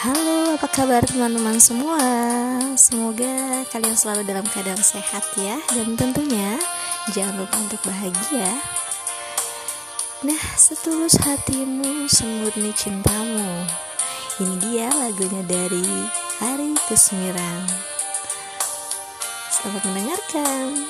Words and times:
Halo, 0.00 0.56
apa 0.56 0.64
kabar 0.64 1.04
teman-teman 1.04 1.60
semua? 1.60 2.00
Semoga 2.72 3.60
kalian 3.68 3.92
selalu 3.92 4.24
dalam 4.24 4.48
keadaan 4.48 4.80
sehat 4.80 5.20
ya. 5.36 5.60
Dan 5.76 5.92
tentunya 5.92 6.56
jangan 7.12 7.44
lupa 7.44 7.60
untuk 7.60 7.84
bahagia. 7.84 8.48
Nah, 10.24 10.40
setulus 10.56 11.20
hatimu, 11.20 12.08
semurni 12.08 12.72
cintamu. 12.72 13.68
Ini 14.40 14.54
dia 14.64 14.88
lagunya 14.88 15.44
dari 15.44 15.84
Ari 16.48 16.80
Kusmiran. 16.88 17.68
Selamat 19.52 19.84
mendengarkan 19.84 20.88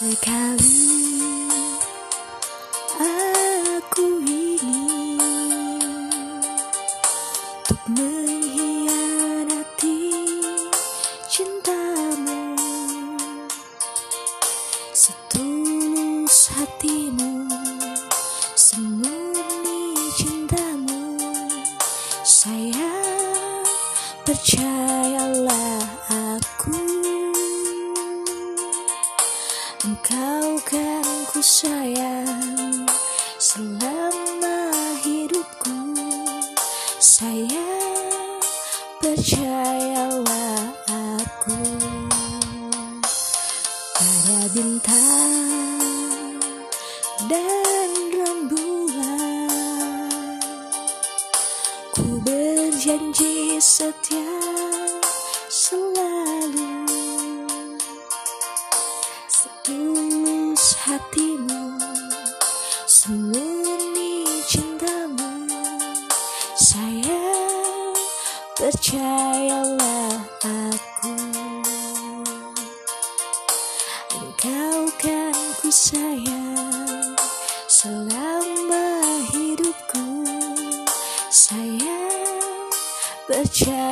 sekali. 0.00 0.80
Aku 2.96 4.24
ingin 4.24 5.20
untuk 7.60 7.84
mengkhianati 7.84 10.00
cintamu. 11.28 12.56
Setulus 14.96 16.48
hatimu 16.56 17.44
semurni 18.56 20.00
cintamu. 20.16 21.20
Sayang 22.24 23.68
percayalah 24.24 25.69
kan 31.40 31.48
ku 31.48 31.48
sayang 31.64 32.84
selama 33.40 34.68
hidupku 35.00 35.72
Sayang 37.00 38.44
percayalah 39.00 40.68
aku. 40.84 41.64
Pada 43.96 44.52
bintang 44.52 45.80
dan 47.24 47.88
rembulan 48.12 49.48
Ku 51.96 52.20
berjanji 52.20 53.56
setia 53.56 54.49
Percayalah 68.70 70.14
aku. 70.46 71.10
Engkau 74.14 74.80
kan 74.94 75.34
ku 75.58 75.74
sayang 75.74 77.18
Selama 77.66 78.86
hidupku. 79.34 80.22
Sayang 81.34 82.70
Percayalah 83.26 83.89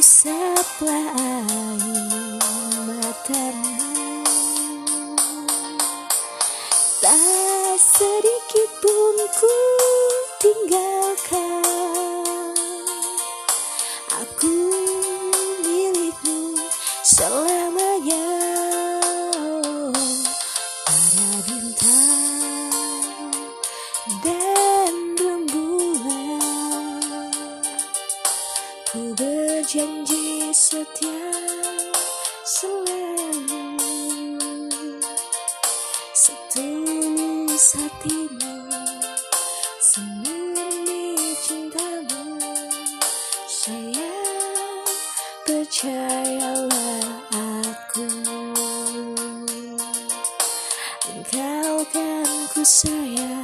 supply. 0.00 1.48
Selalu 32.44 33.64
Setulus 36.12 37.66
hatimu 37.78 38.54
Semurni 39.78 41.16
cintamu 41.44 42.42
Sayang 43.46 44.88
percayalah 45.46 47.06
aku 47.32 48.08
Engkau 51.08 51.74
kan 51.94 52.30
ku 52.50 52.62
sayang 52.66 53.37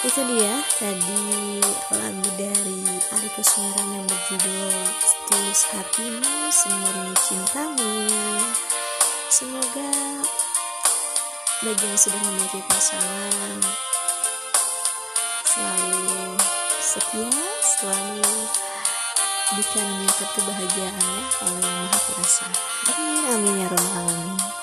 Itu 0.00 0.24
dia 0.32 0.56
tadi 0.80 1.60
lagu 1.92 2.28
dari 2.40 2.80
Ari 2.88 3.28
Kusmiran 3.36 3.88
yang 4.00 4.06
berjudul 4.08 4.72
Tulus 5.28 5.68
Hatimu 5.68 6.48
Semurni 6.48 7.12
Cintamu 7.20 8.08
Semoga 9.28 9.92
bagi 11.60 11.84
yang 11.84 12.00
sudah 12.00 12.16
memiliki 12.16 12.64
pasangan 12.64 13.60
selalu 15.44 16.40
setia, 16.80 17.44
selalu 17.60 18.32
dikaruniakan 19.52 20.28
kebahagiaannya 20.32 21.22
oleh 21.44 21.60
Yang 21.60 21.76
Maha 21.76 21.98
Kuasa. 22.08 22.46
Amin, 22.88 23.24
amin 23.36 23.54
ya 23.60 23.66
robbal 23.68 23.92
alamin. 24.08 24.59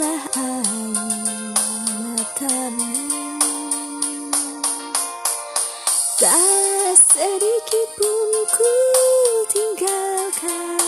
Usaplah 0.00 0.32
air 0.40 0.96
matamu 2.00 2.88
Tak 6.16 6.96
sedikit 6.96 7.88
pun 8.00 8.32
ku 8.48 8.72
tinggalkan 9.52 10.80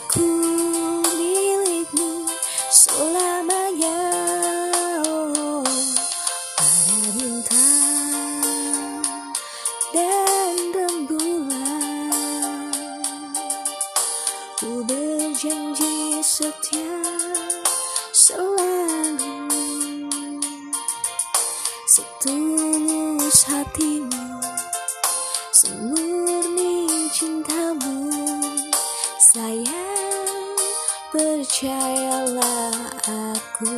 Aku 0.00 0.55
Ku 14.56 14.80
berjanji 14.88 16.24
setia 16.24 17.04
selalu. 18.08 19.52
Setulus 21.84 23.44
hatimu 23.52 24.40
Semurni 25.52 26.88
cintamu. 27.12 28.08
Sayang, 29.20 30.56
percayalah 31.12 32.96
aku. 33.04 33.76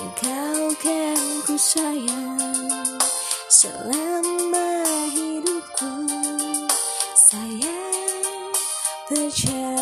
Engkau 0.00 0.72
kan 0.80 1.20
ku 1.44 1.60
sayang 1.60 2.96
selama 3.52 4.05
percayalah 9.16 9.72
aku 9.72 9.75